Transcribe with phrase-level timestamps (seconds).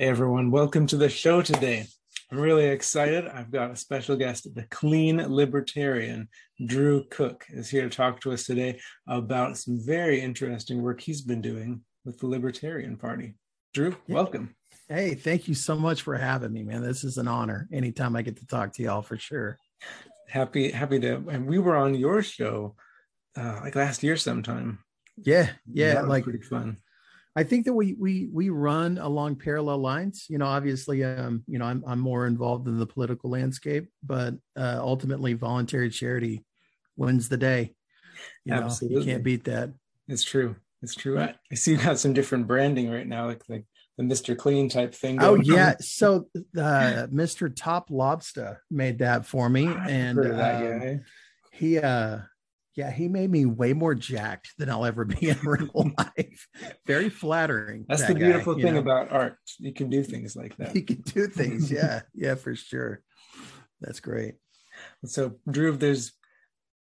[0.00, 1.84] Hey everyone, welcome to the show today.
[2.32, 3.28] I'm really excited.
[3.28, 6.30] I've got a special guest, the clean libertarian,
[6.66, 11.20] Drew Cook, is here to talk to us today about some very interesting work he's
[11.20, 13.34] been doing with the Libertarian Party.
[13.74, 14.56] Drew, welcome.
[14.88, 16.82] Hey, thank you so much for having me, man.
[16.82, 17.68] This is an honor.
[17.70, 19.58] Anytime I get to talk to y'all for sure.
[20.30, 21.16] Happy, happy to.
[21.28, 22.74] And we were on your show
[23.36, 24.78] uh, like last year sometime.
[25.18, 26.78] Yeah, yeah, like pretty fun.
[27.36, 30.26] I think that we we we run along parallel lines.
[30.28, 34.34] You know, obviously, um, you know, I'm I'm more involved in the political landscape, but
[34.56, 36.44] uh, ultimately, voluntary charity
[36.96, 37.74] wins the day.
[38.44, 39.70] You Absolutely, know, you can't beat that.
[40.08, 40.56] It's true.
[40.82, 41.20] It's true.
[41.20, 43.64] I, I see you got some different branding right now, like like
[43.96, 44.36] the Mr.
[44.36, 45.22] Clean type thing.
[45.22, 47.54] Oh yeah, so uh, Mr.
[47.54, 51.00] Top Lobster made that for me, and that, um,
[51.52, 52.18] he uh
[52.80, 56.48] yeah, he made me way more jacked than I'll ever be in real life.
[56.86, 57.84] Very flattering.
[57.86, 58.80] That's that the beautiful guy, thing know?
[58.80, 59.36] about art.
[59.58, 60.74] You can do things like that.
[60.80, 61.70] You can do things.
[61.80, 62.00] Yeah.
[62.14, 63.02] yeah, for sure.
[63.82, 64.36] That's great.
[65.04, 66.12] So, Drew, there's,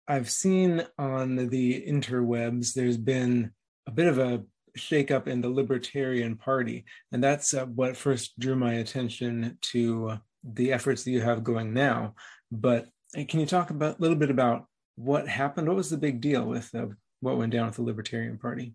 [0.08, 3.52] I've seen on the interwebs, there's been
[3.86, 4.42] a bit of a
[4.76, 6.84] shakeup in the Libertarian Party.
[7.12, 11.72] And that's uh, what first drew my attention to the efforts that you have going
[11.72, 12.14] now.
[12.50, 12.88] But
[13.28, 15.68] can you talk about a little bit about what happened?
[15.68, 16.86] What was the big deal with uh,
[17.20, 18.74] what went down with the Libertarian Party?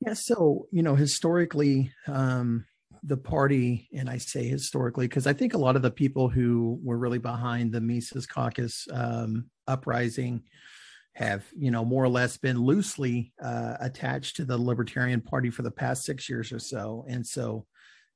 [0.00, 2.66] Yeah, so you know, historically, um,
[3.02, 6.78] the party, and I say historically because I think a lot of the people who
[6.82, 10.42] were really behind the Mises Caucus um, uprising
[11.14, 15.62] have, you know, more or less been loosely uh, attached to the Libertarian Party for
[15.62, 17.66] the past six years or so, and so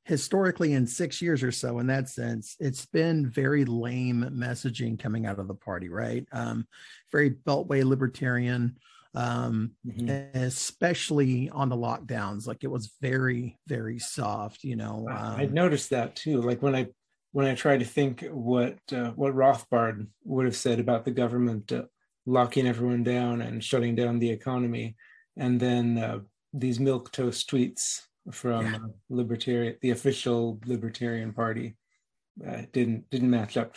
[0.04, 5.26] historically in six years or so in that sense it's been very lame messaging coming
[5.26, 6.66] out of the party right um,
[7.12, 8.76] very beltway libertarian
[9.14, 10.08] um, mm-hmm.
[10.38, 15.90] especially on the lockdowns like it was very very soft you know um, i noticed
[15.90, 16.86] that too like when i
[17.32, 21.70] when i try to think what uh, what rothbard would have said about the government
[21.72, 21.82] uh,
[22.26, 24.96] locking everyone down and shutting down the economy
[25.36, 26.18] and then uh,
[26.52, 28.78] these milk toast tweets from yeah.
[29.08, 31.76] libertarian, the official Libertarian Party,
[32.46, 33.76] uh, didn't didn't match up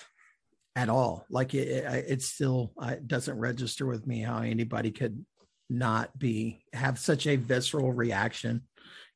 [0.75, 1.25] at all.
[1.29, 5.25] Like it, it, it still it doesn't register with me how anybody could
[5.69, 8.61] not be have such a visceral reaction,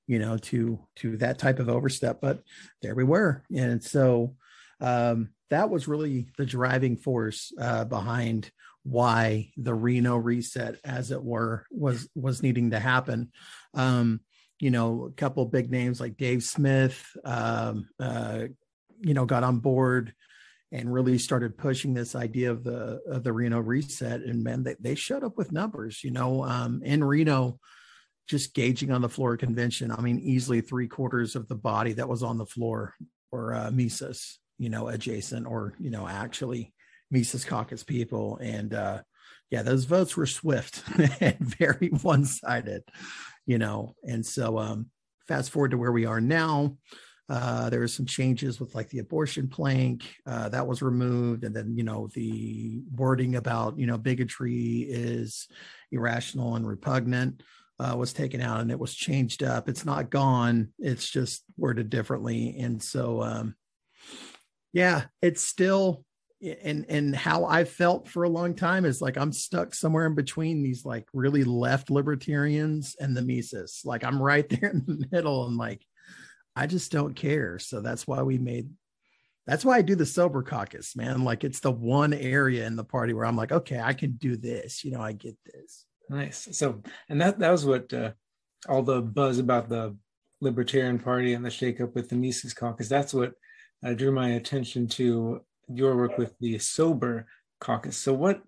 [0.08, 2.20] you know, to to that type of overstep.
[2.22, 2.42] But
[2.82, 4.36] there we were, and so
[4.82, 8.52] um, that was really the driving force uh, behind
[8.84, 13.32] why the Reno reset, as it were, was was needing to happen.
[13.74, 14.22] Um,
[14.60, 18.44] you know, a couple big names like Dave Smith, um, uh,
[19.02, 20.14] you know, got on board
[20.72, 24.22] and really started pushing this idea of the of the Reno reset.
[24.22, 26.04] And man, they, they showed up with numbers.
[26.04, 27.60] You know, um, in Reno,
[28.28, 32.10] just gauging on the floor convention, I mean, easily three quarters of the body that
[32.10, 32.96] was on the floor
[33.32, 36.74] were uh, Mises, you know, adjacent or you know actually
[37.12, 38.38] Mises caucus people.
[38.42, 39.02] And uh,
[39.52, 40.84] yeah, those votes were swift
[41.22, 42.84] and very one sided
[43.48, 44.86] you know and so um
[45.28, 46.78] fast forward to where we are now
[47.30, 51.44] uh, there were some changes with like the abortion plank uh, that was removed.
[51.44, 55.48] And then you know the wording about you know bigotry is
[55.92, 57.44] irrational and repugnant
[57.80, 59.68] uh, was taken out and it was changed up.
[59.68, 60.70] It's not gone.
[60.80, 62.58] It's just worded differently.
[62.60, 63.56] And so um,
[64.72, 66.06] yeah it's still
[66.42, 70.14] and and how I felt for a long time is like I'm stuck somewhere in
[70.14, 73.82] between these like really left libertarians and the Mises.
[73.84, 75.84] Like I'm right there in the middle and like
[76.56, 77.60] I just don't care.
[77.60, 78.70] So that's why we made
[79.48, 81.24] that's why I do the sober caucus, man.
[81.24, 84.36] Like it's the one area in the party where I'm like, okay, I can do
[84.36, 84.84] this.
[84.84, 85.86] You know, I get this.
[86.10, 86.50] Nice.
[86.52, 88.12] So and that that was what uh
[88.70, 89.96] all the buzz about the
[90.40, 92.90] Libertarian Party and the shakeup with the Mises caucus.
[92.90, 93.34] That's what
[93.84, 97.28] uh, drew my attention to your work with the sober
[97.60, 97.98] caucus.
[97.98, 98.42] So what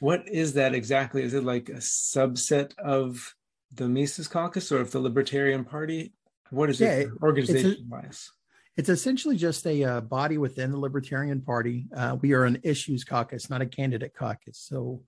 [0.00, 1.22] what is that exactly?
[1.22, 3.34] Is it like a subset of
[3.72, 6.12] the Mises caucus or of the Libertarian Party?
[6.50, 8.30] What is yeah, it organization wise?
[8.76, 11.86] It's essentially just a uh, body within the Libertarian Party.
[11.94, 14.58] Uh, we are an issues caucus, not a candidate caucus.
[14.58, 15.02] So,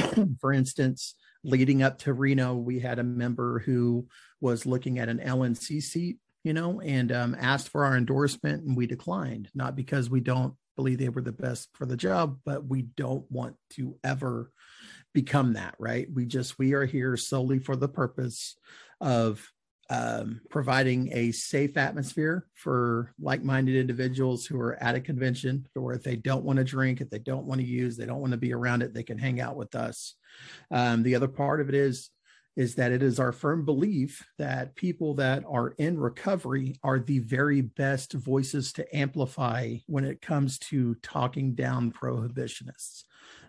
[0.00, 0.34] hmm.
[0.40, 4.06] for instance, leading up to Reno, we had a member who
[4.40, 8.76] was looking at an LNC seat you know, and um, asked for our endorsement and
[8.76, 12.64] we declined, not because we don't believe they were the best for the job, but
[12.64, 14.52] we don't want to ever
[15.12, 16.06] become that, right?
[16.12, 18.56] We just, we are here solely for the purpose
[19.00, 19.44] of
[19.90, 26.02] um, providing a safe atmosphere for like-minded individuals who are at a convention or if
[26.02, 28.38] they don't want to drink if they don't want to use they don't want to
[28.38, 30.14] be around it they can hang out with us
[30.70, 32.10] um, the other part of it is
[32.58, 37.20] is that it is our firm belief that people that are in recovery are the
[37.20, 43.04] very best voices to amplify when it comes to talking down prohibitionists.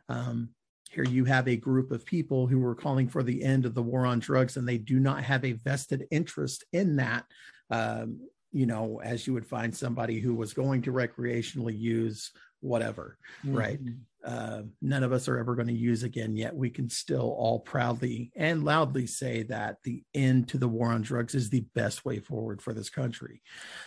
[0.09, 0.49] Um,
[0.91, 3.81] here you have a group of people who are calling for the end of the
[3.81, 7.25] war on drugs, and they do not have a vested interest in that.
[7.71, 13.17] Um, you know, as you would find somebody who was going to recreationally use whatever,
[13.43, 13.57] mm-hmm.
[13.57, 13.79] right?
[14.25, 17.59] Uh, none of us are ever going to use again, yet we can still all
[17.59, 22.03] proudly and loudly say that the end to the war on drugs is the best
[22.03, 23.41] way forward for this country.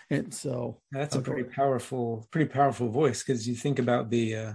[0.09, 4.53] And so that's a pretty powerful, pretty powerful voice because you think about the, uh,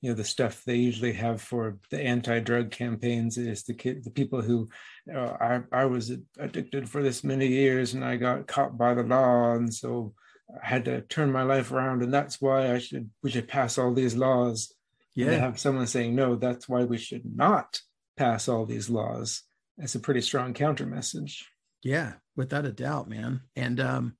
[0.00, 4.10] you know, the stuff they usually have for the anti-drug campaigns is the kid, the
[4.10, 4.68] people who,
[5.14, 9.04] uh, I, I was addicted for this many years and I got caught by the
[9.04, 10.14] law, and so
[10.50, 13.78] I had to turn my life around, and that's why I should we should pass
[13.78, 14.74] all these laws
[15.14, 15.32] yeah.
[15.32, 17.80] have someone saying, no, that's why we should not
[18.16, 19.42] pass all these laws.
[19.78, 21.48] It's a pretty strong counter message.
[21.82, 23.40] Yeah, without a doubt, man.
[23.56, 24.16] And um,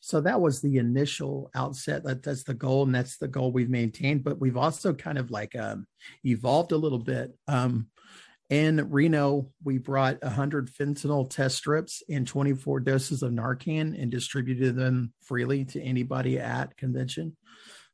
[0.00, 2.04] so that was the initial outset.
[2.04, 4.24] That that's the goal, and that's the goal we've maintained.
[4.24, 5.86] But we've also kind of like um,
[6.24, 7.32] evolved a little bit.
[7.46, 7.88] Um,
[8.48, 14.74] in Reno, we brought 100 fentanyl test strips and 24 doses of Narcan and distributed
[14.74, 17.36] them freely to anybody at convention.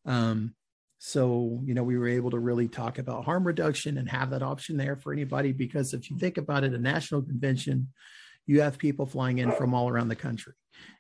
[0.06, 0.54] Um,
[0.98, 4.42] so, you know, we were able to really talk about harm reduction and have that
[4.42, 5.52] option there for anybody.
[5.52, 7.88] Because if you think about it, a national convention,
[8.46, 10.54] you have people flying in from all around the country.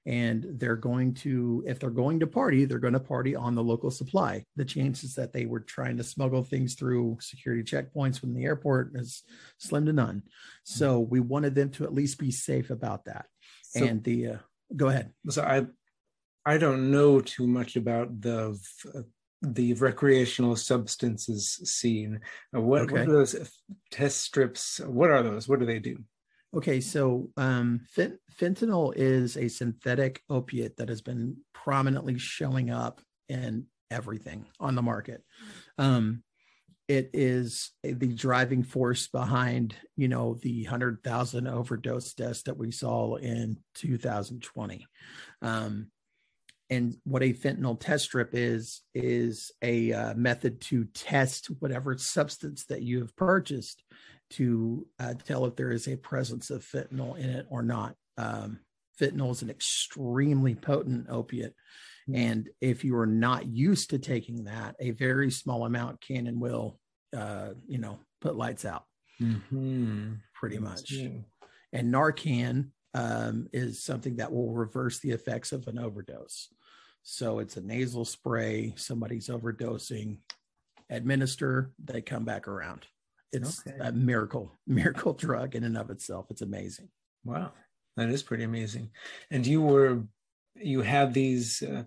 [0.04, 3.62] And they're going to, if they're going to party, they're going to party on the
[3.62, 4.44] local supply.
[4.56, 8.92] The chances that they were trying to smuggle things through security checkpoints from the airport
[8.94, 9.22] is
[9.58, 10.22] slim to none.
[10.64, 13.26] So we wanted them to at least be safe about that.
[13.62, 14.38] So, and the, uh,
[14.74, 15.12] go ahead.
[15.28, 15.66] So I,
[16.44, 18.58] I don't know too much about the
[19.42, 22.20] the recreational substances scene.
[22.54, 22.92] Uh, what, okay.
[22.94, 23.50] what, are those
[23.90, 24.80] test strips?
[24.80, 25.48] What are those?
[25.48, 25.98] What do they do?
[26.54, 33.00] Okay, so um, fent- fentanyl is a synthetic opiate that has been prominently showing up
[33.28, 35.22] in everything on the market.
[35.76, 36.22] Um,
[36.88, 42.70] it is the driving force behind, you know, the hundred thousand overdose deaths that we
[42.70, 44.86] saw in 2020.
[45.42, 45.90] Um,
[46.70, 52.64] and what a fentanyl test strip is is a uh, method to test whatever substance
[52.66, 53.82] that you have purchased
[54.30, 58.58] to uh, tell if there is a presence of fentanyl in it or not um,
[59.00, 61.54] fentanyl is an extremely potent opiate
[62.08, 62.16] mm-hmm.
[62.16, 66.40] and if you are not used to taking that a very small amount can and
[66.40, 66.78] will
[67.16, 68.84] uh, you know put lights out
[69.20, 70.14] mm-hmm.
[70.34, 70.92] pretty much
[71.72, 76.48] and narcan um, is something that will reverse the effects of an overdose.
[77.02, 80.18] So it's a nasal spray, somebody's overdosing,
[80.88, 82.86] administer, they come back around.
[83.32, 83.76] It's okay.
[83.80, 86.26] a miracle, miracle drug in and of itself.
[86.30, 86.88] It's amazing.
[87.24, 87.52] Wow.
[87.98, 88.90] That is pretty amazing.
[89.30, 90.02] And you were,
[90.54, 91.84] you had these uh,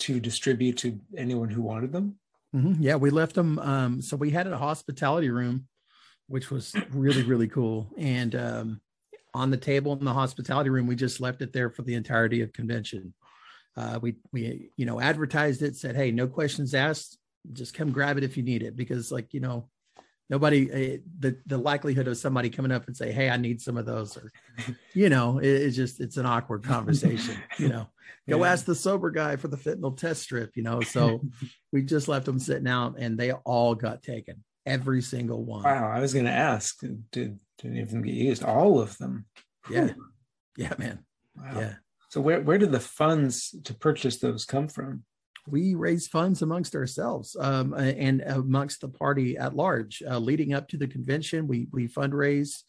[0.00, 2.18] to distribute to anyone who wanted them?
[2.54, 2.82] Mm-hmm.
[2.82, 3.58] Yeah, we left them.
[3.58, 5.66] Um, so we had a hospitality room,
[6.28, 7.90] which was really, really cool.
[7.96, 8.80] And um,
[9.34, 10.86] on the table in the hospitality room.
[10.86, 13.14] We just left it there for the entirety of convention.
[13.76, 17.18] Uh, we we you know advertised it, said, "Hey, no questions asked.
[17.52, 19.68] Just come grab it if you need it," because like you know,
[20.28, 23.78] nobody uh, the the likelihood of somebody coming up and say, "Hey, I need some
[23.78, 24.30] of those," or
[24.94, 27.36] you know, it, it's just it's an awkward conversation.
[27.58, 27.86] you know,
[28.28, 28.52] go yeah.
[28.52, 30.54] ask the sober guy for the fentanyl test strip.
[30.54, 31.22] You know, so
[31.72, 35.64] we just left them sitting out, and they all got taken every single one.
[35.64, 38.42] Wow, I was going to ask, did did any of them get used.
[38.42, 39.26] All of them.
[39.70, 39.90] Yeah.
[40.56, 41.04] Yeah, man.
[41.36, 41.60] Wow.
[41.60, 41.74] Yeah.
[42.10, 45.04] So where where did the funds to purchase those come from?
[45.48, 50.02] We raised funds amongst ourselves um, and amongst the party at large.
[50.08, 52.62] Uh, leading up to the convention, we we fundraised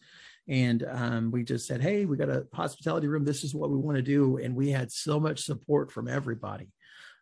[0.48, 3.24] and um, we just said, "Hey, we got a hospitality room.
[3.24, 6.70] This is what we want to do," and we had so much support from everybody.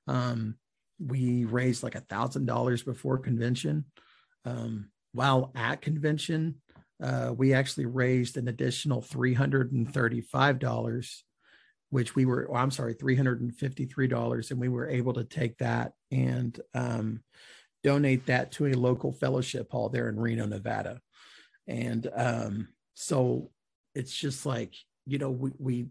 [0.07, 0.57] Um,
[0.99, 3.85] we raised like a thousand dollars before convention.
[4.45, 6.57] Um, while at convention,
[7.03, 11.23] uh, we actually raised an additional $335
[11.91, 16.59] which we were well, i'm sorry $353 and we were able to take that and
[16.75, 17.21] um,
[17.83, 21.01] donate that to a local fellowship hall there in reno nevada.
[21.67, 23.51] And um, so
[23.95, 24.75] it's just like
[25.07, 25.87] you know we, we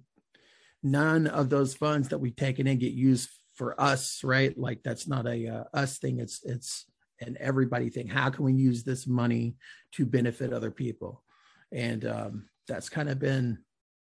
[0.84, 4.58] none of those funds that we've taken in get used for us right?
[4.58, 6.20] Like that's not a uh, us thing.
[6.20, 6.86] It's it's
[7.22, 9.56] and everybody think how can we use this money
[9.94, 11.24] to benefit other people
[11.72, 13.58] and um, that's kind of been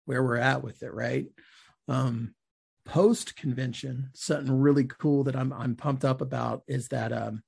[0.05, 1.27] where we're at with it right
[1.87, 2.33] um,
[2.85, 7.41] post convention something really cool that i'm i'm pumped up about is that um,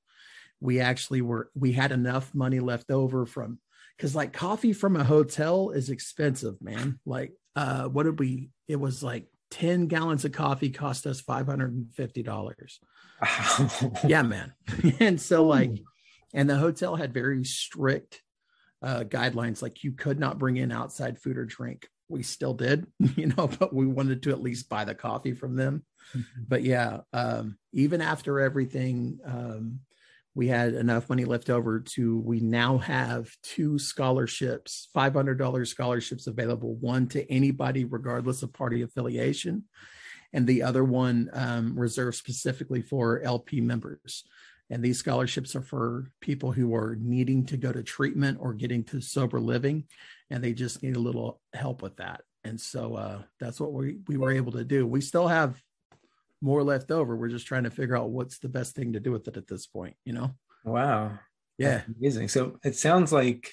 [0.60, 3.60] we actually were we had enough money left over from
[4.00, 7.00] because like coffee from a hotel is expensive, man.
[7.06, 8.50] Like, uh, what did we?
[8.70, 12.80] It was like 10 gallons of coffee cost us $550.
[14.06, 14.54] Yeah, man.
[15.00, 15.72] and so, like,
[16.34, 18.22] and the hotel had very strict
[18.82, 21.88] uh, guidelines, like you could not bring in outside food or drink.
[22.08, 25.56] We still did, you know, but we wanted to at least buy the coffee from
[25.56, 25.84] them.
[26.16, 26.42] Mm-hmm.
[26.48, 29.82] But yeah, um, even after everything, um,
[30.36, 36.76] we had enough money left over to we now have two scholarships $500 scholarships available
[36.76, 39.66] one to anybody regardless of party affiliation
[40.34, 44.24] and the other one um, reserved specifically for lp members
[44.72, 48.84] and these scholarships are for people who are needing to go to treatment or getting
[48.84, 49.86] to sober living
[50.30, 53.98] and they just need a little help with that and so uh, that's what we,
[54.08, 55.62] we were able to do we still have
[56.42, 57.16] more left over.
[57.16, 59.48] We're just trying to figure out what's the best thing to do with it at
[59.48, 60.36] this point, you know?
[60.64, 61.20] Wow.
[61.58, 61.80] Yeah.
[61.80, 62.28] That's amazing.
[62.30, 63.52] So it sounds like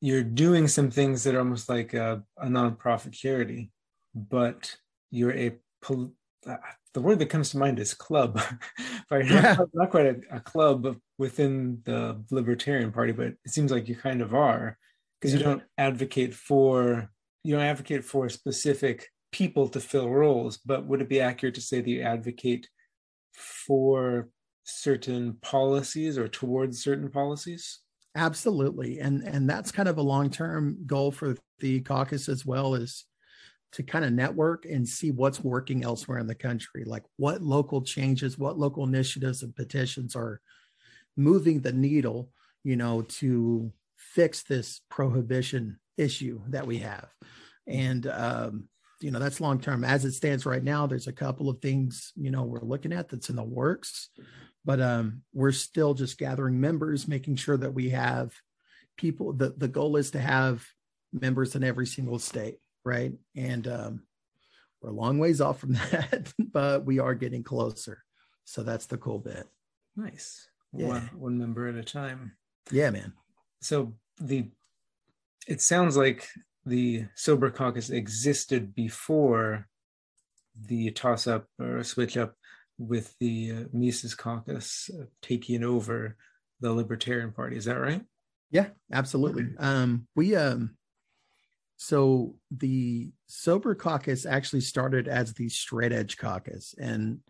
[0.00, 3.70] you're doing some things that are almost like a, a nonprofit charity,
[4.14, 4.76] but
[5.10, 5.52] you're a,
[5.90, 6.56] uh,
[6.92, 8.40] the word that comes to mind is club.
[9.10, 9.26] right?
[9.26, 9.54] yeah.
[9.58, 13.96] not, not, quite a, a, club within the Libertarian Party, but it seems like you
[13.96, 14.78] kind of are
[15.20, 15.38] because yeah.
[15.38, 17.10] you don't advocate for
[17.42, 21.60] you don't advocate for specific people to fill roles, but would it be accurate to
[21.60, 22.68] say that you advocate
[23.34, 24.28] for
[24.64, 27.80] certain policies or towards certain policies?
[28.16, 29.00] Absolutely.
[29.00, 33.04] And and that's kind of a long-term goal for the caucus as well is
[33.74, 37.82] to kind of network and see what's working elsewhere in the country, like what local
[37.82, 40.40] changes, what local initiatives and petitions are
[41.16, 42.30] moving the needle,
[42.62, 47.08] you know, to fix this prohibition issue that we have.
[47.66, 48.68] And um,
[49.00, 52.12] you know that's long term as it stands right now there's a couple of things
[52.16, 54.08] you know we're looking at that's in the works
[54.64, 58.32] but um we're still just gathering members making sure that we have
[58.96, 60.64] people the the goal is to have
[61.12, 64.02] members in every single state right and um
[64.80, 68.02] we're a long ways off from that but we are getting closer
[68.44, 69.46] so that's the cool bit
[69.96, 70.88] nice yeah.
[70.88, 72.32] one, one member at a time
[72.70, 73.12] yeah man
[73.60, 74.46] so the
[75.46, 76.28] it sounds like
[76.66, 79.68] the Sober Caucus existed before
[80.68, 82.34] the toss up or switch up
[82.78, 86.16] with the uh, Mises Caucus uh, taking over
[86.60, 87.56] the Libertarian Party.
[87.56, 88.02] Is that right?
[88.50, 89.48] Yeah, absolutely.
[89.58, 90.76] Um, we um,
[91.76, 97.20] so the Sober Caucus actually started as the Straight Edge Caucus, and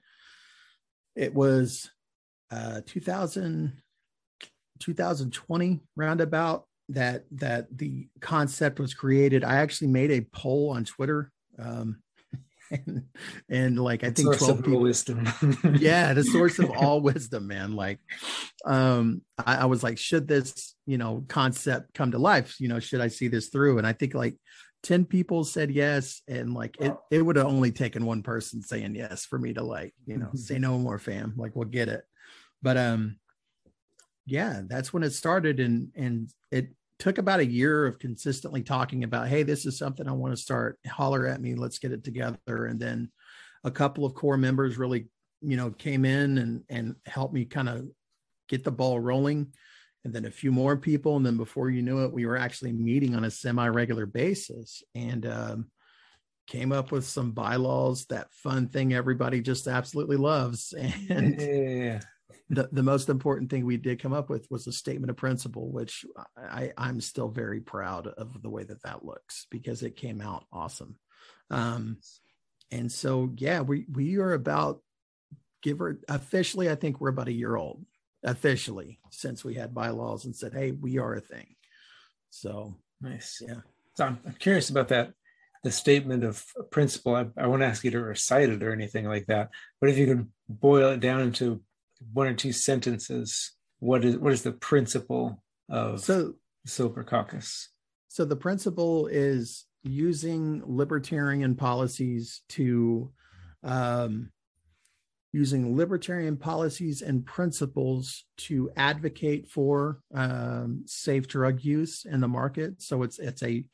[1.16, 1.90] it was
[2.50, 3.80] uh, 2000,
[4.80, 9.44] 2020 roundabout that that the concept was created.
[9.44, 12.02] I actually made a poll on twitter um
[12.70, 13.04] and,
[13.48, 15.28] and like i think 12 people wisdom.
[15.78, 17.98] Yeah the source of all wisdom man like
[18.64, 22.60] um I, I was like should this you know concept come to life?
[22.60, 23.78] You know should i see this through?
[23.78, 24.36] And i think like
[24.82, 28.94] 10 people said yes and like it it would have only taken one person saying
[28.94, 32.04] yes for me to like you know say no more fam like we'll get it.
[32.62, 33.16] But um
[34.26, 36.68] yeah, that's when it started, and and it
[37.04, 40.40] took about a year of consistently talking about, hey, this is something I want to
[40.40, 40.78] start.
[40.86, 42.64] Holler at me, let's get it together.
[42.64, 43.10] And then
[43.62, 45.08] a couple of core members really,
[45.42, 47.84] you know, came in and and helped me kind of
[48.48, 49.52] get the ball rolling.
[50.06, 52.72] And then a few more people, and then before you knew it, we were actually
[52.72, 55.66] meeting on a semi-regular basis, and um,
[56.46, 58.06] came up with some bylaws.
[58.06, 60.72] That fun thing everybody just absolutely loves,
[61.10, 62.00] and yeah
[62.50, 65.70] the, the most important thing we did come up with was a statement of principle,
[65.70, 66.04] which
[66.36, 70.44] I, I'm still very proud of the way that that looks because it came out
[70.52, 70.96] awesome.
[71.50, 71.98] Um,
[72.70, 74.80] and so, yeah, we, we are about
[75.62, 77.84] give her officially, I think we're about a year old
[78.22, 81.54] officially since we had bylaws and said, Hey, we are a thing.
[82.30, 83.42] So nice.
[83.46, 83.60] Yeah.
[83.96, 85.12] So I'm, I'm curious about that
[85.64, 87.16] the statement of principle.
[87.16, 89.48] I, I won't ask you to recite it or anything like that,
[89.80, 91.62] but if you could boil it down into
[92.12, 96.34] one or two sentences what is what is the principle of so
[96.66, 97.68] sober caucus?
[98.08, 103.10] So the principle is using libertarian policies to
[103.62, 104.30] um,
[105.32, 112.80] using libertarian policies and principles to advocate for um, safe drug use in the market.
[112.80, 113.64] So it's it's a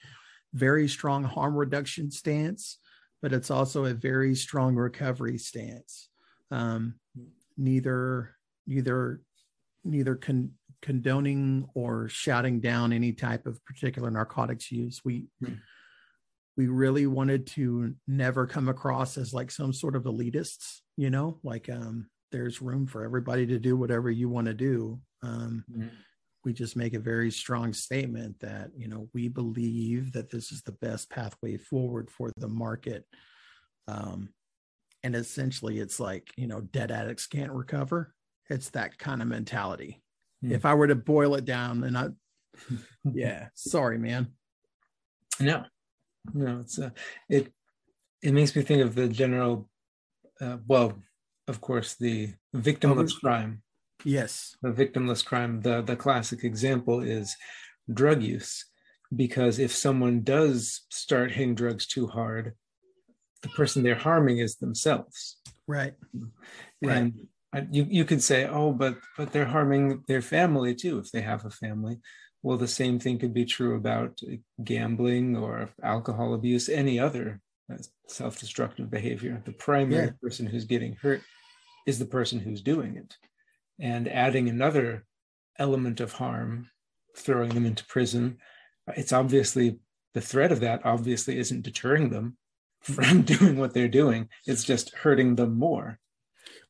[0.52, 2.78] very strong harm reduction stance
[3.22, 6.08] but it's also a very strong recovery stance.
[6.50, 6.94] Um,
[7.56, 8.34] neither
[8.66, 9.20] neither
[9.84, 10.52] neither con-
[10.82, 15.00] condoning or shouting down any type of particular narcotics use.
[15.04, 15.58] We mm.
[16.56, 21.38] we really wanted to never come across as like some sort of elitists, you know,
[21.42, 25.00] like um there's room for everybody to do whatever you want to do.
[25.22, 25.90] Um mm.
[26.44, 30.62] we just make a very strong statement that you know we believe that this is
[30.62, 33.04] the best pathway forward for the market
[33.88, 34.30] um,
[35.02, 38.14] and essentially it's like you know dead addicts can't recover
[38.48, 40.02] it's that kind of mentality
[40.42, 40.52] hmm.
[40.52, 42.08] if i were to boil it down and i
[43.12, 44.28] yeah sorry man
[45.38, 45.64] no
[46.34, 46.90] no it's uh,
[47.28, 47.52] it
[48.22, 49.68] it makes me think of the general
[50.40, 50.94] uh, well
[51.48, 53.62] of course the victimless crime
[54.04, 54.56] Yes.
[54.62, 57.36] The victimless crime, the, the classic example is
[57.92, 58.66] drug use.
[59.14, 62.54] Because if someone does start hitting drugs too hard,
[63.42, 65.38] the person they're harming is themselves.
[65.66, 65.94] Right.
[66.82, 67.66] And right.
[67.70, 71.44] you, you could say, oh, but but they're harming their family too if they have
[71.44, 71.98] a family.
[72.42, 74.18] Well, the same thing could be true about
[74.64, 77.40] gambling or alcohol abuse, any other
[77.72, 77.76] uh,
[78.08, 79.42] self-destructive behavior.
[79.44, 80.12] The primary yeah.
[80.22, 81.22] person who's getting hurt
[81.86, 83.14] is the person who's doing it
[83.78, 85.04] and adding another
[85.58, 86.70] element of harm,
[87.16, 88.38] throwing them into prison,
[88.96, 89.78] it's obviously
[90.14, 92.36] the threat of that obviously isn't deterring them
[92.82, 94.28] from doing what they're doing.
[94.46, 95.98] It's just hurting them more.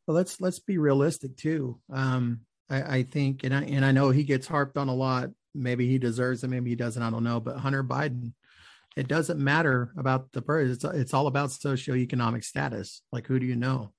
[0.07, 1.81] Well, let's let's be realistic too.
[1.93, 5.31] Um, I, I think, and I and I know he gets harped on a lot.
[5.55, 7.03] Maybe he deserves it, maybe he doesn't.
[7.03, 7.41] I don't know.
[7.41, 8.33] But Hunter Biden,
[8.97, 10.73] it doesn't matter about the person.
[10.73, 13.03] It's it's all about socioeconomic status.
[13.13, 13.93] Like who do you know?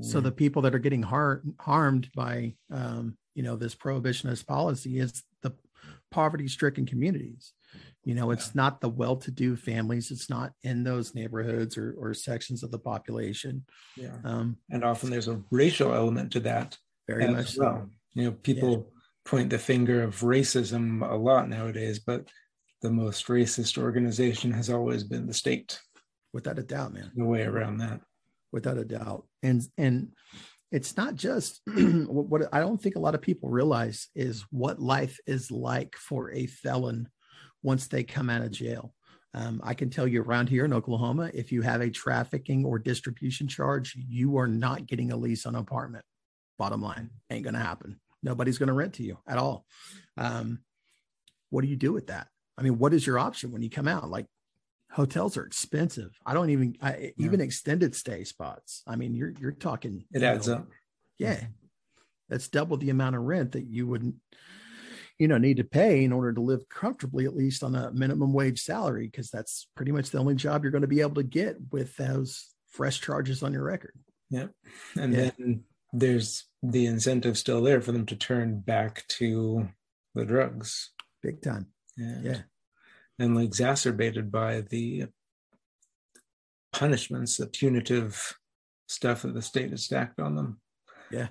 [0.00, 4.98] So the people that are getting har- harmed by um, you know this prohibitionist policy
[4.98, 5.52] is the
[6.10, 7.52] poverty-stricken communities.
[8.04, 8.62] You know, it's yeah.
[8.62, 10.10] not the well-to-do families.
[10.10, 13.64] It's not in those neighborhoods or, or sections of the population.
[13.96, 16.76] Yeah, um, and often there's a racial element to that.
[17.08, 17.82] Very much well.
[17.82, 17.90] So.
[18.14, 19.30] You know, people yeah.
[19.30, 22.28] point the finger of racism a lot nowadays, but
[22.82, 25.80] the most racist organization has always been the state.
[26.32, 27.10] Without a doubt, man.
[27.14, 28.00] No way around that
[28.56, 29.24] without a doubt.
[29.42, 30.12] And and
[30.72, 34.80] it's not just what, what I don't think a lot of people realize is what
[34.80, 37.08] life is like for a felon
[37.66, 38.94] once they come out of jail.
[39.34, 42.78] Um, I can tell you around here in Oklahoma, if you have a trafficking or
[42.78, 46.04] distribution charge, you are not getting a lease on an apartment.
[46.58, 48.00] Bottom line, ain't going to happen.
[48.22, 49.66] Nobody's going to rent to you at all.
[50.16, 50.60] Um,
[51.50, 52.28] what do you do with that?
[52.56, 54.08] I mean, what is your option when you come out?
[54.08, 54.26] Like,
[54.92, 56.16] hotels are expensive.
[56.24, 57.10] I don't even I, yeah.
[57.18, 58.82] even extended stay spots.
[58.86, 60.04] I mean, you're you're talking.
[60.12, 60.68] It adds know, up.
[61.18, 61.40] Yeah,
[62.28, 64.14] that's double the amount of rent that you would,
[65.18, 68.32] you know, need to pay in order to live comfortably, at least on a minimum
[68.32, 71.22] wage salary, because that's pretty much the only job you're going to be able to
[71.22, 73.94] get with those fresh charges on your record.
[74.30, 74.48] Yeah,
[74.96, 75.30] and yeah.
[75.38, 79.68] then there's the incentive still there for them to turn back to
[80.14, 80.90] the drugs.
[81.22, 81.66] Big time.
[81.96, 82.40] And yeah
[83.18, 85.06] and exacerbated by the
[86.72, 88.36] punishments, the punitive
[88.86, 90.60] stuff that the state has stacked on them.
[91.10, 91.28] Yeah.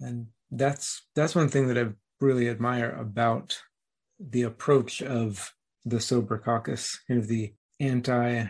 [0.00, 3.60] And that's that's one thing that I really admire about
[4.18, 5.52] the approach of
[5.84, 8.46] the sober caucus, kind of the anti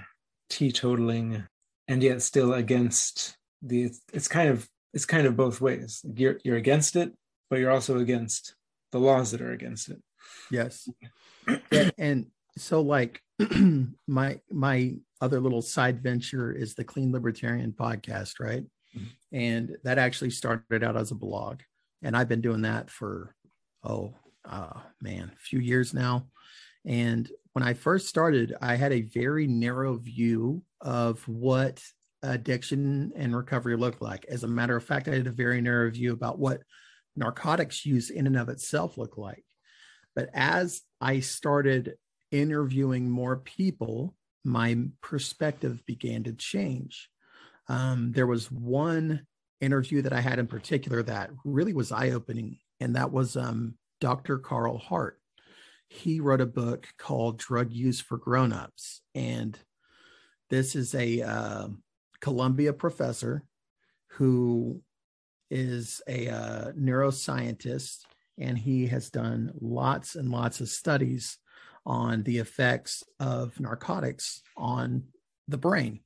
[0.51, 1.47] teetotaling
[1.89, 6.05] and yet still against the it's kind of it's kind of both ways.
[6.15, 7.13] You're you're against it,
[7.51, 8.55] but you're also against
[8.93, 10.01] the laws that are against it.
[10.51, 10.89] Yes.
[11.73, 13.21] and, and so like
[14.07, 18.65] my my other little side venture is the clean libertarian podcast right
[18.97, 19.07] mm-hmm.
[19.33, 21.61] and that actually started out as a blog
[22.03, 23.35] and i've been doing that for
[23.85, 24.15] oh
[24.49, 26.27] uh, man a few years now.
[26.85, 31.83] And when i first started i had a very narrow view of what
[32.23, 34.25] addiction and recovery looked like.
[34.29, 36.63] As a matter of fact i had a very narrow view about what
[37.17, 39.45] narcotics use in and of itself look like.
[40.15, 41.95] But as i started
[42.31, 47.09] interviewing more people, my perspective began to change.
[47.69, 49.27] Um, there was one
[49.61, 53.75] interview that I had in particular that really was eye opening, and that was um,
[54.01, 54.39] Dr.
[54.39, 55.19] Carl Hart.
[55.89, 59.01] He wrote a book called Drug Use for Grownups.
[59.15, 59.59] And
[60.51, 61.69] this is a uh,
[62.21, 63.45] Columbia professor
[64.09, 64.81] who
[65.51, 68.05] is a uh, neuroscientist,
[68.39, 71.39] and he has done lots and lots of studies
[71.87, 75.05] on the effects of narcotics on
[75.49, 76.01] the brain.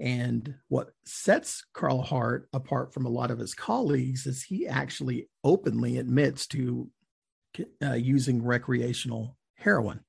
[0.00, 5.28] And what sets Carl Hart apart from a lot of his colleagues is he actually
[5.44, 6.88] openly admits to
[7.82, 10.00] uh, using recreational heroin.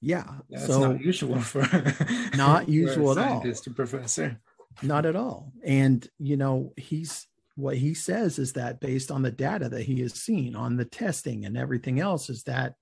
[0.00, 1.66] Yeah, yeah so not usual for
[2.36, 3.74] not usual for at all.
[3.74, 4.40] Professor,
[4.82, 5.52] not at all.
[5.64, 10.00] And you know, he's what he says is that based on the data that he
[10.00, 12.74] has seen on the testing and everything else, is that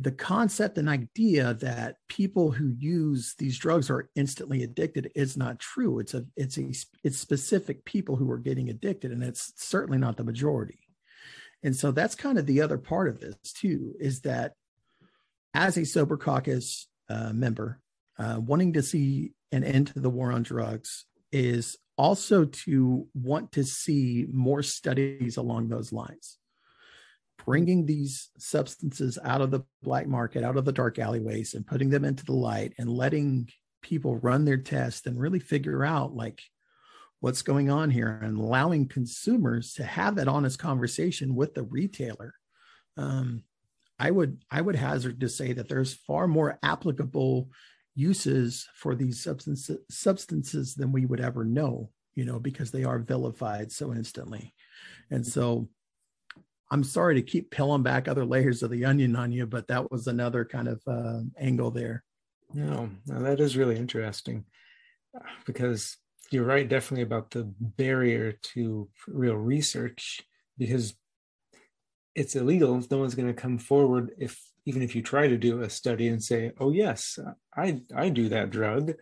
[0.00, 5.58] the concept and idea that people who use these drugs are instantly addicted is not
[5.58, 5.98] true.
[5.98, 6.70] It's a it's a
[7.02, 10.78] it's specific people who are getting addicted and it's certainly not the majority.
[11.64, 14.52] And so that's kind of the other part of this too, is that
[15.52, 17.80] as a sober caucus uh, member,
[18.18, 23.50] uh, wanting to see an end to the war on drugs is also to want
[23.52, 26.38] to see more studies along those lines
[27.44, 31.88] bringing these substances out of the black market out of the dark alleyways and putting
[31.88, 33.48] them into the light and letting
[33.82, 36.42] people run their tests and really figure out like
[37.20, 42.34] what's going on here and allowing consumers to have that honest conversation with the retailer.
[42.96, 43.44] Um,
[44.00, 47.50] i would i would hazard to say that there's far more applicable
[47.96, 52.98] uses for these substances substances than we would ever know you know because they are
[52.98, 54.52] vilified so instantly.
[55.08, 55.68] And so
[56.70, 59.90] i'm sorry to keep peeling back other layers of the onion on you but that
[59.90, 62.04] was another kind of uh, angle there.
[62.52, 64.44] No, no that is really interesting
[65.46, 65.96] because
[66.30, 70.22] you're right definitely about the barrier to real research
[70.56, 70.94] because
[72.14, 72.82] it's illegal.
[72.90, 76.08] No one's going to come forward if even if you try to do a study
[76.08, 77.18] and say oh yes
[77.56, 78.94] i i do that drug.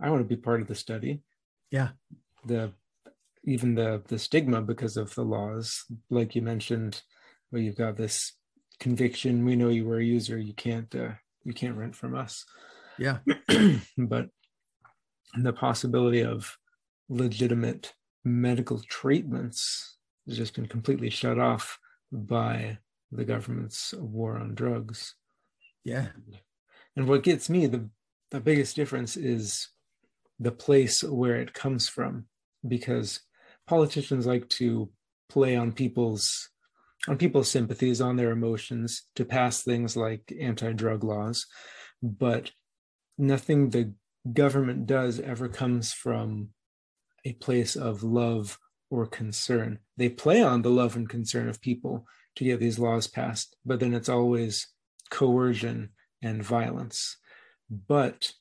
[0.00, 1.22] I want to be part of the study.
[1.70, 1.90] Yeah.
[2.44, 2.72] The
[3.46, 7.02] even the the stigma because of the laws like you mentioned
[7.50, 8.32] where you've got this
[8.80, 11.10] conviction we know you were a user you can't uh,
[11.44, 12.44] you can't rent from us
[12.98, 13.18] yeah
[13.98, 14.28] but
[15.38, 16.56] the possibility of
[17.08, 21.78] legitimate medical treatments has just been completely shut off
[22.12, 22.78] by
[23.12, 25.14] the government's war on drugs.
[25.84, 26.08] Yeah.
[26.96, 27.88] And what gets me the
[28.32, 29.68] the biggest difference is
[30.40, 32.26] the place where it comes from
[32.66, 33.20] because
[33.66, 34.90] politicians like to
[35.28, 36.50] play on people's
[37.08, 41.46] on people's sympathies on their emotions to pass things like anti-drug laws
[42.02, 42.50] but
[43.18, 43.92] nothing the
[44.32, 46.48] government does ever comes from
[47.24, 48.58] a place of love
[48.90, 49.78] or concern.
[49.96, 53.80] They play on the love and concern of people to get these laws passed, but
[53.80, 54.68] then it's always
[55.10, 55.90] coercion
[56.22, 57.16] and violence.
[57.70, 58.32] But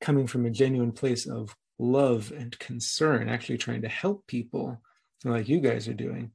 [0.00, 4.80] coming from a genuine place of love and concern, actually trying to help people
[5.24, 6.32] like you guys are doing,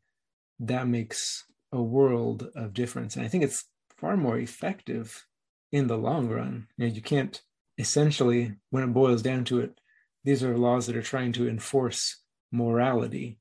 [0.59, 3.15] that makes a world of difference.
[3.15, 3.65] And I think it's
[3.97, 5.25] far more effective
[5.71, 6.67] in the long run.
[6.77, 7.41] You, know, you can't
[7.77, 9.79] essentially, when it boils down to it,
[10.23, 13.39] these are laws that are trying to enforce morality.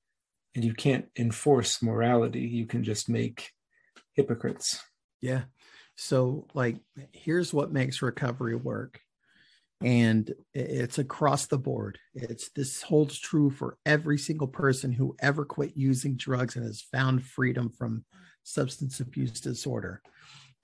[0.54, 2.40] And you can't enforce morality.
[2.40, 3.50] You can just make
[4.14, 4.82] hypocrites.
[5.20, 5.42] Yeah.
[5.96, 6.76] So like
[7.12, 9.00] here's what makes recovery work
[9.84, 15.44] and it's across the board it's this holds true for every single person who ever
[15.44, 18.04] quit using drugs and has found freedom from
[18.42, 20.02] substance abuse disorder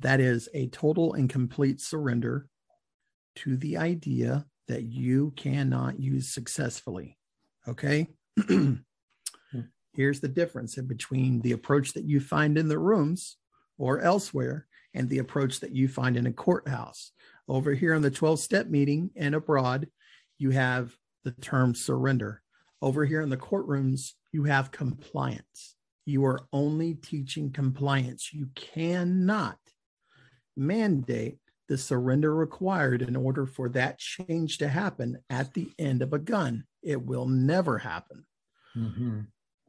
[0.00, 2.46] that is a total and complete surrender
[3.36, 7.16] to the idea that you cannot use successfully.
[7.66, 8.06] Okay.
[9.94, 13.36] Here's the difference in between the approach that you find in the rooms
[13.78, 17.12] or elsewhere and the approach that you find in a courthouse.
[17.48, 19.88] Over here in the 12 step meeting and abroad,
[20.38, 22.42] you have the term surrender.
[22.80, 25.76] Over here in the courtrooms, you have compliance.
[26.04, 28.32] You are only teaching compliance.
[28.32, 29.58] You cannot
[30.56, 36.12] mandate the surrender required in order for that change to happen at the end of
[36.12, 36.64] a gun.
[36.82, 38.24] It will never happen.
[38.76, 39.20] Mm-hmm.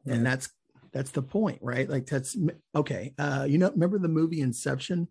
[0.05, 0.13] Yeah.
[0.13, 0.49] And that's
[0.91, 1.89] that's the point, right?
[1.89, 2.37] Like that's
[2.75, 3.13] okay.
[3.17, 5.07] Uh, you know, remember the movie Inception?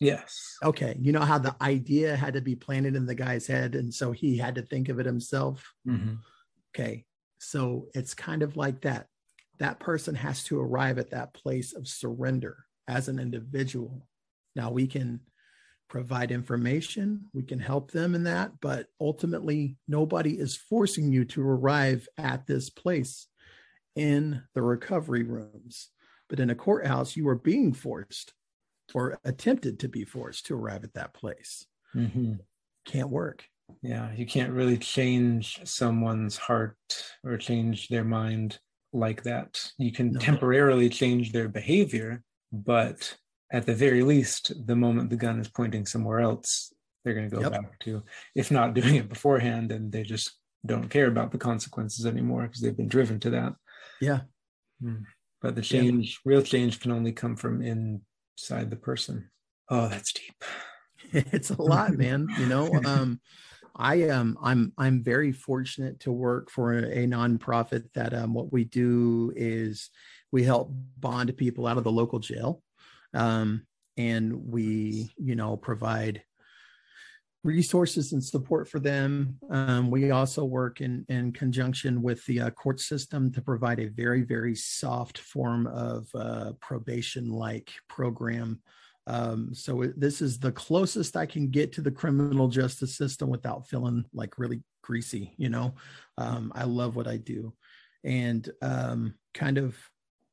[0.00, 0.56] Yes.
[0.62, 0.96] Okay.
[1.00, 4.12] You know how the idea had to be planted in the guy's head, and so
[4.12, 5.72] he had to think of it himself.
[5.86, 6.14] Mm-hmm.
[6.74, 7.04] Okay.
[7.38, 9.06] So it's kind of like that.
[9.58, 14.06] That person has to arrive at that place of surrender as an individual.
[14.54, 15.20] Now we can
[15.88, 17.24] provide information.
[17.32, 22.46] We can help them in that, but ultimately, nobody is forcing you to arrive at
[22.46, 23.26] this place
[23.96, 25.88] in the recovery rooms.
[26.28, 28.34] But in a courthouse, you are being forced
[28.94, 31.66] or attempted to be forced to arrive at that place.
[31.94, 32.34] Mm-hmm.
[32.84, 33.44] Can't work.
[33.82, 36.76] Yeah, you can't really change someone's heart
[37.24, 38.58] or change their mind
[38.92, 39.70] like that.
[39.78, 40.20] You can no.
[40.20, 42.22] temporarily change their behavior,
[42.52, 43.14] but
[43.52, 46.72] at the very least, the moment the gun is pointing somewhere else,
[47.04, 47.52] they're going to go yep.
[47.52, 48.02] back to,
[48.34, 50.32] if not doing it beforehand, and they just
[50.66, 53.54] don't care about the consequences anymore because they've been driven to that.
[54.00, 54.20] Yeah.
[54.82, 55.02] Hmm.
[55.40, 56.30] But the change, yeah.
[56.32, 57.62] real change, can only come from
[58.38, 59.30] inside the person.
[59.68, 60.44] Oh, that's deep.
[61.12, 62.28] it's a lot, man.
[62.38, 63.20] You know, um,
[63.76, 68.34] I am um, I'm I'm very fortunate to work for a, a nonprofit that um,
[68.34, 69.90] what we do is
[70.32, 72.62] we help bond people out of the local jail
[73.14, 76.22] um, and we you know provide
[77.48, 79.38] resources and support for them.
[79.50, 83.88] Um, we also work in, in conjunction with the uh, court system to provide a
[83.88, 88.60] very, very soft form of uh, probation like program.
[89.06, 93.66] Um, so this is the closest I can get to the criminal justice system without
[93.66, 95.32] feeling like really greasy.
[95.38, 95.74] You know,
[96.18, 97.54] um, I love what I do,
[98.04, 99.74] and um, kind of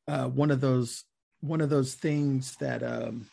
[0.10, 1.06] uh, one of those
[1.39, 3.28] one of those things that um,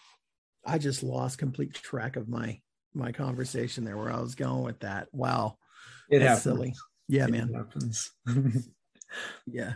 [0.64, 2.61] I just lost complete track of my
[2.94, 5.09] my conversation there where I was going with that.
[5.12, 5.57] Wow.
[6.11, 6.42] It happens.
[6.42, 6.74] Silly.
[7.09, 7.52] Yeah, it man.
[7.52, 8.11] Happens.
[9.46, 9.74] yeah.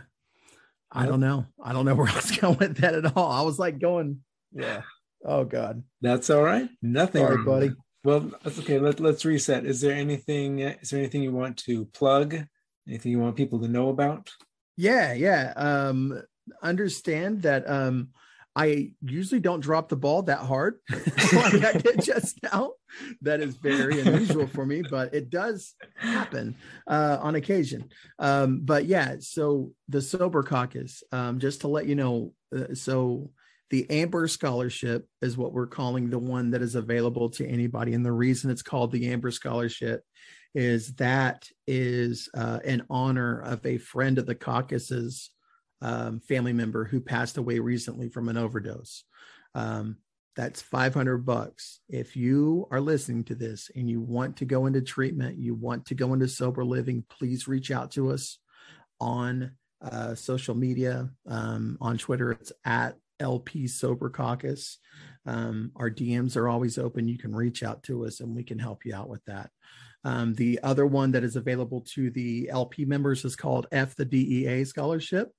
[0.91, 1.45] I don't know.
[1.61, 3.31] I don't know where I was going with that at all.
[3.31, 4.21] I was like going,
[4.53, 4.81] yeah.
[5.25, 5.83] Oh God.
[6.01, 6.69] That's all right.
[6.81, 7.71] Nothing, Sorry, buddy.
[8.03, 8.79] Well, that's okay.
[8.79, 9.65] Let, let's reset.
[9.65, 10.59] Is there anything?
[10.59, 12.35] Is there anything you want to plug?
[12.87, 14.29] Anything you want people to know about?
[14.77, 15.53] Yeah, yeah.
[15.57, 16.21] Um,
[16.61, 18.09] understand that um,
[18.57, 22.71] I usually don't drop the ball that hard like I did just now.
[23.21, 26.55] That is very unusual for me, but it does happen
[26.87, 27.89] uh, on occasion.
[28.17, 33.29] Um, but yeah, so the Sober Caucus, um, just to let you know, uh, so
[33.69, 37.93] the Amber Scholarship is what we're calling the one that is available to anybody.
[37.93, 40.01] And the reason it's called the Amber Scholarship
[40.55, 45.29] is that is uh, in honor of a friend of the caucus's
[45.81, 49.03] um, family member who passed away recently from an overdose.
[49.55, 49.97] Um,
[50.35, 51.79] that's 500 bucks.
[51.89, 55.87] If you are listening to this and you want to go into treatment, you want
[55.87, 58.37] to go into sober living, please reach out to us
[58.99, 61.09] on uh, social media.
[61.27, 64.77] Um, on Twitter, it's at LP Sober Caucus.
[65.25, 67.07] Um, our DMs are always open.
[67.07, 69.49] You can reach out to us and we can help you out with that.
[70.03, 74.05] Um, the other one that is available to the LP members is called F the
[74.05, 75.31] DEA Scholarship.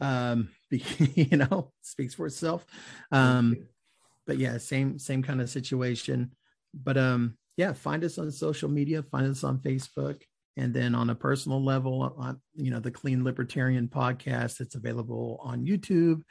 [0.00, 2.64] Um, you know, speaks for itself.
[3.12, 3.56] Um,
[4.26, 6.32] but yeah, same same kind of situation.
[6.72, 9.02] But um, yeah, find us on social media.
[9.02, 10.22] Find us on Facebook.
[10.56, 15.40] And then on a personal level, on, you know, the Clean Libertarian podcast, it's available
[15.42, 16.22] on YouTube.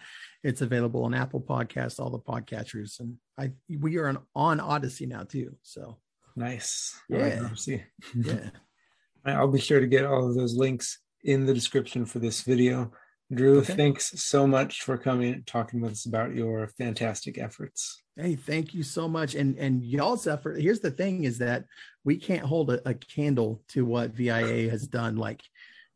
[0.44, 3.02] It's available on Apple Podcasts, all the podcatchers.
[3.02, 5.56] And I we are on, on Odysee now too.
[5.62, 5.98] So
[6.36, 7.00] Nice.
[7.10, 7.54] Yeah.
[7.56, 7.84] see.
[8.16, 8.50] yeah.
[9.26, 12.92] I'll be sure to get all of those links in the description for this video.
[13.34, 13.74] Drew, okay.
[13.74, 18.04] thanks so much for coming and talking with us about your fantastic efforts.
[18.16, 19.34] Hey, thank you so much.
[19.34, 20.62] And and y'all's effort.
[20.62, 21.66] Here's the thing: is that
[22.04, 25.16] we can't hold a, a candle to what VIA has done.
[25.16, 25.42] Like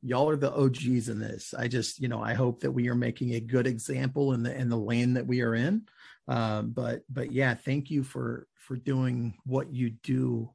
[0.02, 1.54] y'all are the OGs in this.
[1.54, 4.56] I just, you know, I hope that we are making a good example in the
[4.56, 5.84] in the lane that we are in.
[6.28, 10.50] Um, but but yeah, thank you for for doing what you do.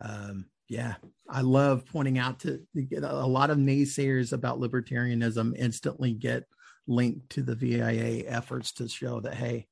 [0.00, 0.94] Um, yeah,
[1.28, 6.44] I love pointing out to, to a lot of naysayers about libertarianism instantly get
[6.86, 9.66] linked to the VIA efforts to show that hey,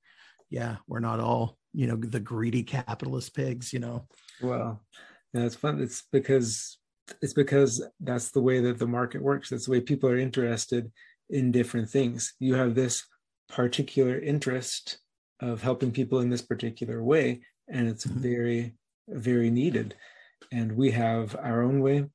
[0.50, 3.72] yeah, we're not all you know the greedy capitalist pigs.
[3.72, 4.06] You know.
[4.42, 4.82] Well,
[5.32, 5.80] yeah, it's fun.
[5.80, 6.78] It's because
[7.22, 9.50] it's because that's the way that the market works.
[9.50, 10.92] That's the way people are interested
[11.30, 12.34] in different things.
[12.38, 13.04] You have this
[13.48, 14.98] particular interest
[15.40, 18.20] of helping people in this particular way and it's mm-hmm.
[18.20, 18.74] very
[19.09, 19.94] very needed.
[20.53, 22.07] And we have our own way.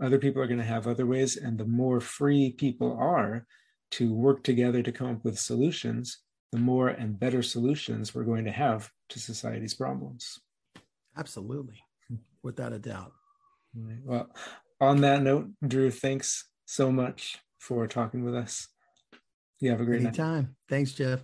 [0.00, 3.46] Other people are going to have other ways and the more free people are
[3.92, 6.18] to work together to come up with solutions
[6.52, 10.38] the more and better solutions we're going to have to society's problems.
[11.16, 11.82] Absolutely.
[12.42, 13.12] Without a doubt.
[13.74, 14.30] Well
[14.80, 18.68] on that note drew thanks so much for talking with us.
[19.60, 20.36] You have a great Anytime.
[20.36, 21.20] night thanks jeff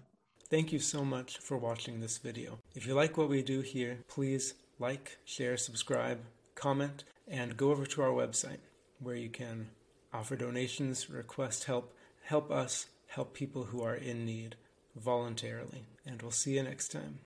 [0.51, 2.59] Thank you so much for watching this video.
[2.75, 6.21] If you like what we do here, please like, share, subscribe,
[6.55, 8.59] comment, and go over to our website
[9.01, 9.71] where you can
[10.13, 14.57] offer donations, request help, help us help people who are in need
[14.95, 15.85] voluntarily.
[16.07, 17.21] And we'll see you next time.